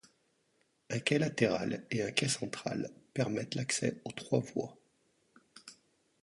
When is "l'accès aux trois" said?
3.53-4.39